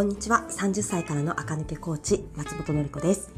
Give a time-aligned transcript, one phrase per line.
[0.00, 0.46] こんにちは。
[0.48, 3.34] 30歳からの赤抜けコーチ、松本のり子です。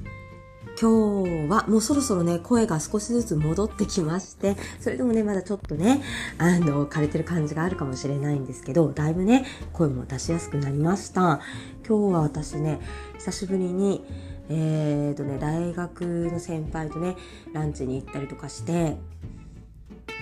[0.81, 6.01] 今日はもうそろそろね、声が少しずつ戻ってきまして、それでもね、まだちょっとね、
[6.39, 11.41] あの、枯れてる感じがあるかもしれないんですけど、だいぶね、声も出しやすくなりました。
[11.85, 12.79] 今日は私ね、
[13.19, 14.05] 久しぶりに、
[14.49, 17.17] えーとね、大学の先輩とね、
[17.53, 18.99] ランチに行ったりとかして、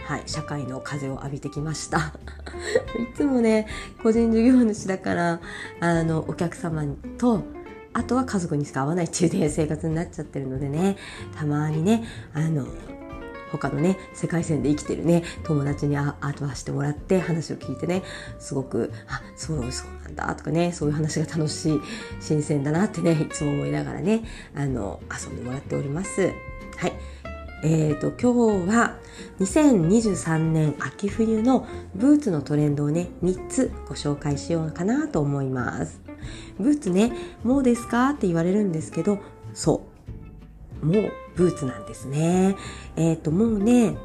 [0.06, 2.14] はい、社会の風を浴びてきました。
[2.98, 3.66] いつもね、
[4.02, 5.40] 個人事業主だから、
[5.80, 6.84] あの、お客様
[7.18, 7.42] と、
[7.92, 10.96] あとは家族にしか会わないっていうね、生活になっちゃってるのでね、
[11.36, 12.66] たまにね、あの、
[13.50, 18.02] 他のね、世界線で生きてるね、友達にアートはしてもらって話を聞いてね、
[18.38, 21.80] すごく、あ、そうそうなんだとかね、そういう話が楽しい、
[22.20, 24.22] 新鮮だなってね、いつも思いながらね、
[24.54, 26.32] あの、遊んでもらっております。
[26.76, 26.92] はい。
[27.62, 28.96] えーと、今日は
[29.38, 36.00] 2023年秋冬のブーツのトレンドをね3つご紹介しようかなと思います。
[36.58, 37.12] ブーツね
[37.44, 39.18] もうですかって言われるんですけど
[39.52, 39.86] そ
[40.82, 40.86] う。
[40.86, 42.56] もうブーツなんですね。
[42.96, 43.96] えっ、ー、ともうね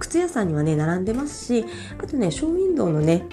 [0.00, 1.64] 靴屋さんにはね並んでますし
[2.02, 3.26] あとねショーウィンドウのね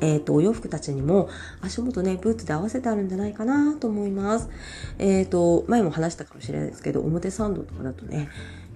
[0.00, 1.28] え、ー、と、お洋服たちにも
[1.60, 4.48] 足元ね、ブーツで合わせてあるんじゃないかなと思います。
[4.98, 8.28] えっ、ー、と、前も話したかもしれないですけど、表参道とかだとね、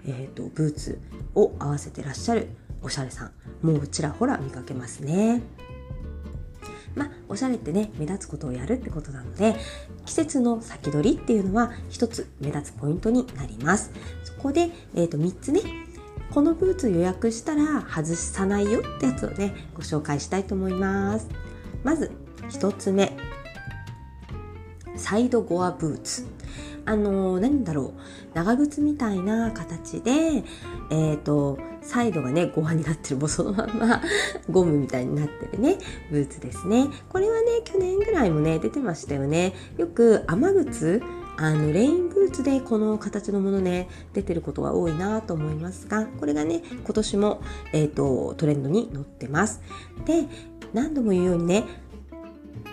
[0.06, 1.00] えっ、ー、と、ブーツ
[1.34, 2.48] を合わせてらっしゃる
[2.83, 3.30] おしゃれさ
[3.62, 5.42] ん、もうちらほら見かけますね。
[6.94, 9.56] まあ、おしゃれってね、目立つことをやるってことなので、
[10.06, 13.92] 季節の先取りっていうのは一つ目立つポイントになります。
[14.25, 15.60] そこで、えっ、ー、と、3つね、
[16.33, 21.29] このブーツ予約したら外さないよってやつをねご紹介したいと思います。
[21.83, 22.12] まず
[22.51, 23.17] 1つ目。
[24.97, 26.27] サイドゴアブーツ。
[26.84, 28.01] あのー、何だろう。
[28.34, 33.17] 長靴みたいな形でえっ、ー、とサイドがねゴアになってる。
[33.17, 34.03] もうそのまんま
[34.51, 35.79] ゴムみたいになってるね
[36.11, 36.89] ブーツですね。
[37.09, 39.55] これはね去年ぐらいもね出てましたよね。
[39.77, 41.03] よく雨靴
[41.41, 47.41] あのレインブーツでこの形のものね出てることが多いなと思いますがこれがね今年も、
[47.72, 49.62] えーと、トレンドに乗ってます。
[50.04, 50.25] で
[50.75, 51.65] 何度も言うようにね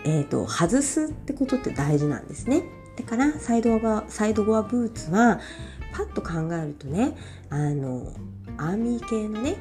[0.03, 2.64] えーと、外すってことって大事なんですね。
[2.96, 5.40] だからサイドゴアサイドゴアブーツは
[5.94, 7.16] パッと考えるとね
[7.50, 8.14] あの
[8.58, 9.58] アーミー系のね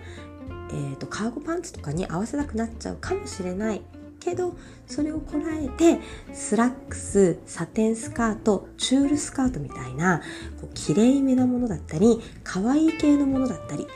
[0.70, 3.82] えーとカーゴパンツとかに合わせたくなっちゃうかもしれない。
[4.24, 4.54] けど
[4.86, 6.00] それをこらえて
[6.32, 10.22] スラックスサテンスカートチュールスカートみたいな
[10.60, 13.86] こう綺麗めなものだったり可愛い系のものだったり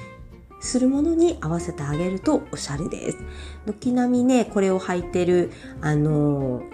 [0.60, 3.18] するものに合わせてあげるとおしゃれです。
[3.66, 6.64] 軒並みね、これを履いてる、あのー、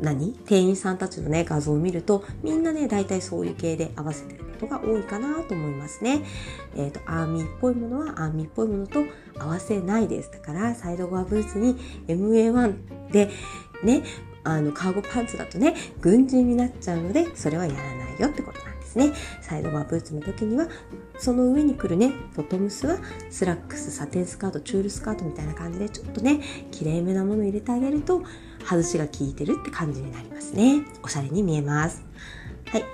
[0.00, 0.32] 何？
[0.46, 6.22] 店員さんたちのね、画像を見ると、みんなね、大体そういう系で合わせてることが多いかなと思いますね。
[6.74, 9.04] えっ、ー、と、アーミーっぽいものはアーミーっぽいものと
[9.38, 10.30] 合わせないです。
[10.30, 11.76] だから、サイドゴアブーツに
[12.08, 13.30] MA1 で
[13.84, 14.02] ね、
[14.44, 19.12] あの、カーゴパンツだとね、軍人になっちゃうので、それはやらないよってことなんですね。
[19.42, 20.68] サイドゴアブーツの時には、
[21.18, 26.40] その上に来るね、ボトムスはスラックス、サテンスカート、チュールスカートみたいな感じで、ちょっとね、
[26.70, 28.22] 綺麗めなもの入れてあげると、
[28.64, 30.82] 外しが効いてるって感じになりますね。
[31.02, 32.04] おしゃれに見えます。
[32.66, 32.84] はい。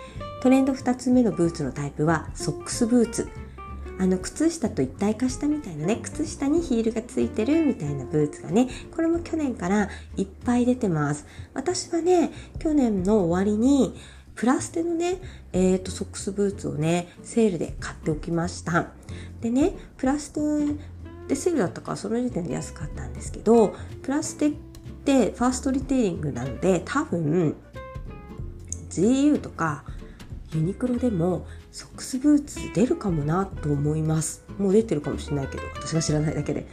[0.42, 3.28] トレンド2つ目のブーツのタイプはソックスブーツ。
[4.00, 13.94] あの靴下と一体化したみたいなね靴下にヒールがついてるみたいなブーツがねこれも去年からいっぱい出てます私はね去年の終わりに
[14.34, 15.20] プラステのね、
[15.52, 18.88] えーと、ソックスブーツをねセールで買っておきました
[19.40, 20.40] でねプラステ
[21.28, 24.52] でセールだったからその時点で安かったんですけどプラステっ
[25.04, 27.54] てファーストリテイリングなので多分
[28.90, 29.84] GU とか
[30.54, 34.44] ユニクロでもソックスブーツ出るかもなと思います。
[34.58, 36.66] もう出てるかもしれないけど私が知らないだけで。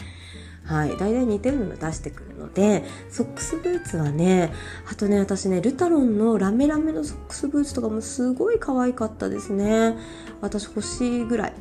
[0.65, 0.89] はい。
[0.97, 4.53] 大体似てるの出してくるのでソックスブーツはね
[4.91, 9.97] あとね私ねルタロンのラメラメのソックスブーツとかもすごい可愛かったですね。
[10.41, 11.53] 私欲しいぐらい。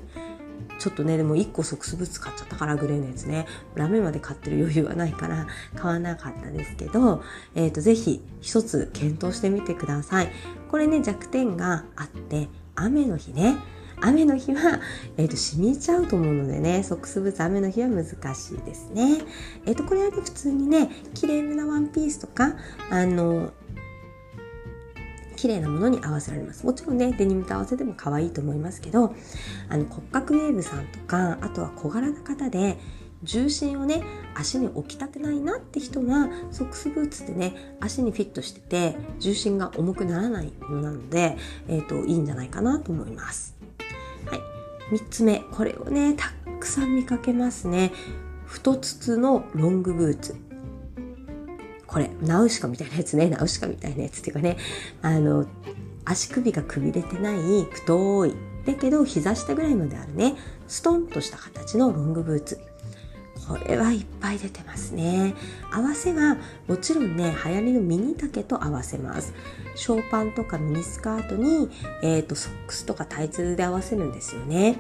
[0.79, 3.47] ちょっとねでも1個ソックスブーツ買っちゃったからグレーのやつね。
[3.75, 7.23] ラメまで買ってる余裕はないから買わなかったですけど、
[7.55, 10.29] えーと、ぜひ一つ検討してみてください。
[10.71, 13.57] これね弱点があって雨の日ね。
[14.01, 14.81] 雨の日は、
[15.17, 18.05] えーと、染みちゃうと思うのでねソックスブーツ雨の日は難
[18.35, 19.19] しいですね。
[19.67, 22.55] えっ、ー、とこれはね普通にね綺麗めなワンピースとか
[22.91, 23.53] あの
[25.37, 26.65] 綺麗なものに合わせられます。
[26.65, 29.15] もちろんねデニムと合わせても可愛いと思いますけど
[29.69, 32.79] あの骨格ウェーブさんとかあとは小柄な方で
[33.23, 34.03] 重心をね
[34.35, 41.37] 足に置きたくないなって人はソックスブーツってね足にフィットしてて重心が重くならないものなので、
[41.69, 43.57] えーと、いいんじゃないかなと思います。
[44.27, 44.41] はい、
[44.95, 45.43] 3つ目。
[45.53, 47.93] これをねたくさん見かけますね。
[48.47, 50.37] 太筒のロングブーツ。
[51.87, 54.59] これ、ナウシカみたいなやつね、ナウシカみたいなやつっていうかね、
[55.01, 55.47] あの、
[56.05, 58.35] 足首がくびれてない太い、
[58.67, 60.35] だけど膝下ぐらいまであるね、
[60.67, 62.61] ストンとした形のロングブーツ。
[63.49, 65.35] これはいっぱい出てますね。
[65.73, 66.37] 合わせは
[66.67, 69.33] もちろんね、流行りのミニ丈と合わせます。
[69.75, 71.71] ショーパンとかミニスカートに、
[72.03, 74.79] えーと、ソックスとかタイツで合わせるんですよね。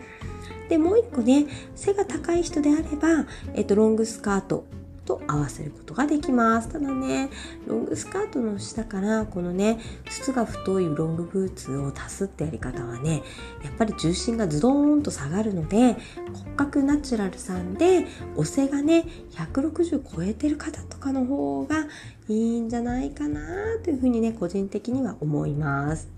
[0.69, 4.65] で、もう一個ね、背が高い人であれば、えっ、ー、と、ロングスカート
[5.09, 6.69] と合わせることができます。
[6.69, 7.31] ただね、
[7.67, 13.23] ロングスカートの下からこのね、筒が太いロングブーツを足すってやり方はね、
[13.65, 15.97] やっぱり重心がズドーンと下がるので、
[16.35, 18.07] 骨格ナチュラルさんで、
[18.37, 21.87] お背がね、160超えてる方とかの方が
[22.29, 23.41] いいんじゃないかな
[23.83, 26.09] というふうにね、個人的には思います。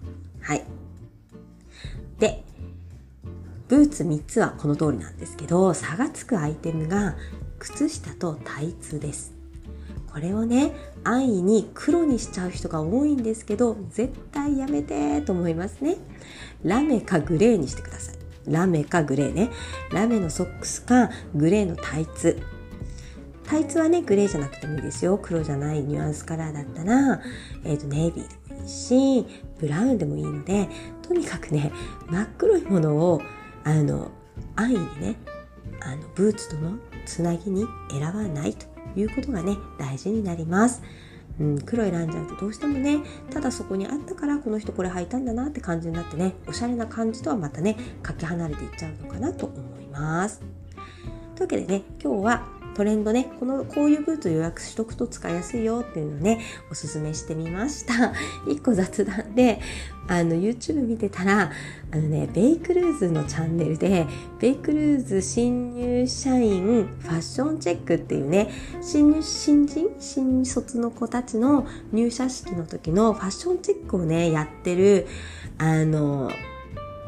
[0.40, 0.64] はい。
[2.18, 2.42] で、
[3.68, 7.14] ブーツ3つはこの通りなんですけど、差がつくアイテムが
[7.60, 9.32] 靴下とタイツです。
[10.12, 10.72] これをね
[11.04, 15.98] 安易に黒にしちゃう人が多いんですけど絶対やめてと思いますね。
[16.64, 18.16] ラメかグレーにしてください。
[18.46, 19.50] ラメかグレーね。
[19.92, 22.40] ラメのソックスかグレーのタイツ。
[23.44, 25.18] タイツはねグレーじゃなくてもいいですよ。
[25.22, 27.20] 黒じゃないニュアンスカラーだったら、
[27.64, 29.26] えーと、ネイビーでもいいし
[29.60, 30.68] ブラウンでもいいので
[31.02, 31.72] とにかくね
[32.08, 33.22] 真っ黒いものを
[33.64, 34.10] あの
[34.56, 35.16] 安易にね
[35.80, 36.78] あのブーツとの
[37.10, 40.80] つなぎに選ばないということがね大事になります。
[41.40, 50.40] うん、黒選んじゃうとどうしてもねただそこにあったからこの人これ履いたんだなって感じになってねおしゃれな感じとはまたねかけ離れていっちゃうのかなと思います。
[50.40, 56.40] というわけでね今日はトレンドね、この、こういうブーツ予約しとくと使いやすいよっていうのをね、
[56.70, 58.14] おすすめしてみました。
[58.48, 59.60] 一個雑談で、
[60.08, 61.52] あの、YouTube 見てたら、
[61.90, 64.06] あのね、ベイクルーズのチャンネルで、
[64.38, 68.48] ベイクルーズ新入社員ファッションチェックっていうね、
[68.80, 69.90] 新入、新人？
[69.98, 75.06] 新卒の子たちの入社式の時のファッションチェックをね、やってる、
[75.58, 76.30] あの、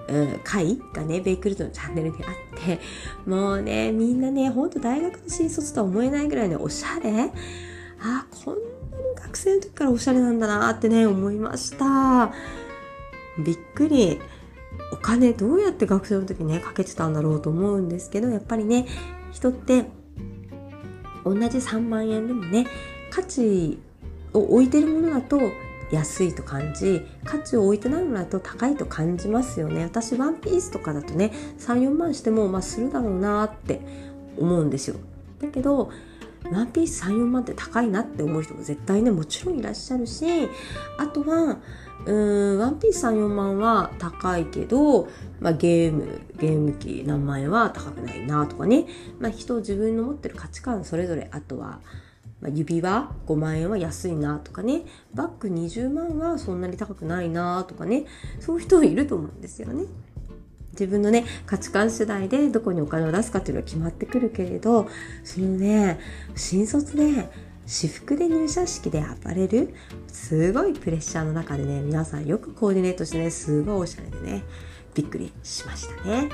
[0.09, 2.81] うん、会がね、ベイクルーズのチャンネルにあって、
[3.27, 7.31] もうね、みんなね、ほんと大学の新卒とは思えないぐらいね、おしゃれ
[8.01, 12.33] あ、こんなに学生の時からおしゃれなんだなってね、思いました。
[13.39, 14.21] びっくり。
[14.93, 18.87] お金どうやって学生の時ね、かけてたんだろうと思うんですけど、やっぱりね、
[19.31, 19.87] 人って
[21.25, 22.67] 同じ3万円でもね、
[23.11, 23.79] 価値
[24.33, 25.39] を置いてるものだと
[25.93, 29.85] 安いと感じ価値を置いてないものだと高いと感じますよね。
[29.85, 33.81] 私ワンピースとかだとね34万してもまあするだろうなって
[34.39, 34.97] 思うんですよ。
[35.41, 35.91] だけど
[36.51, 40.25] ワンピース34万って高いなって思う人も絶対ねもちろんいらっしゃるし
[40.99, 41.59] あとは
[42.05, 45.09] うんワンピース34万は高いけど、
[45.41, 48.87] まあ、ゲームゲーム機何万円は高くないなとかね、
[49.21, 51.81] まあ、人自分の持ってる価値観それぞれあとは
[52.43, 54.83] まあ、指輪5万円は安いなとかね
[55.15, 58.05] バッグ20万はそんなに高くないなとかね
[58.41, 59.85] そういう人いると思うんですよね。
[60.73, 64.89] 自分のね価値観次第でどこにお金を出すかっていうのは決まってくるけれど
[65.23, 66.01] そのね
[66.35, 67.29] 新卒で
[67.67, 69.75] 私服で入社式でアパレル
[70.09, 74.45] すごいプレッシャーの中でね皆さんよくコーディネートしてねすごいおしゃれでね
[74.95, 76.31] びっくりしましたね。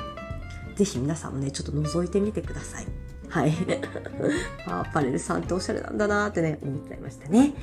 [0.75, 2.87] 是非皆さんもねちょっと覗いてみてください。
[3.29, 3.53] はい。
[4.67, 7.53] アパレルさんっておしゃれなんだなってね、思っちゃいましたね。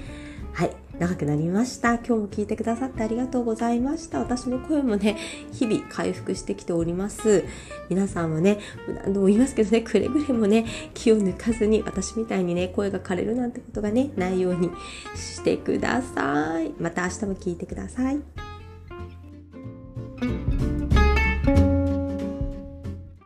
[0.52, 0.76] はい。
[0.98, 1.96] 長くなりました。
[1.96, 4.20] 今日も聞いてくださってありがとうございました。
[4.20, 5.18] 私の声もね、
[5.52, 7.44] 日々回復してきております。
[7.90, 8.58] 皆さんもね、
[9.04, 10.64] 何度も言いますけどね、くれぐれもね、
[10.94, 14.70] 気を抜かずに、私みたいにね、声が枯れるなんてことがね、ないように
[15.14, 16.72] してください。
[16.80, 18.45] また明日も聞いてください。